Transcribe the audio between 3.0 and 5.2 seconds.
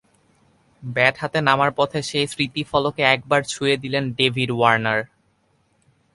একবার ছুঁয়ে দিলেন ডেভিড ওয়ার্নার।